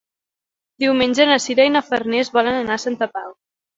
Diumenge 0.83 1.27
na 1.31 1.37
Sira 1.45 1.67
i 1.69 1.73
na 1.75 1.83
Farners 1.91 2.33
volen 2.39 2.59
anar 2.63 2.79
a 2.79 2.85
Santa 2.89 3.13
Pau. 3.19 3.29